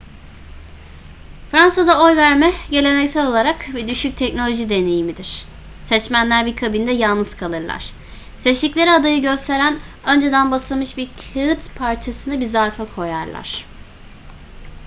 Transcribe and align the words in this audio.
fransa'da 1.51 2.03
oy 2.03 2.15
verme 2.15 2.53
geleneksel 2.71 3.27
olarak 3.27 3.65
bir 3.75 3.87
düşük 3.87 4.17
teknoloji 4.17 4.69
deneyimidir 4.69 5.45
seçmenler 5.83 6.45
bir 6.45 6.55
kabinde 6.55 6.91
yalnız 6.91 7.35
kalırlar 7.37 7.89
seçtikleri 8.37 8.91
adayı 8.91 9.21
gösteren 9.21 9.79
önceden 10.05 10.51
basılmış 10.51 10.97
bir 10.97 11.09
kağıt 11.33 11.75
parçasını 11.75 12.39
bir 12.39 12.45
zarfa 12.45 12.85
koyarlar 12.85 13.65